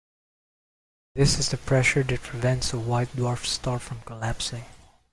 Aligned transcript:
This 1.13 1.37
is 1.37 1.49
the 1.49 1.57
pressure 1.57 2.01
that 2.01 2.23
prevents 2.23 2.73
a 2.73 2.79
white 2.79 3.09
dwarf 3.15 3.45
star 3.45 3.77
from 3.77 4.01
collapsing. 4.01 4.65